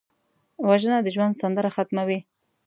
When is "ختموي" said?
1.75-2.19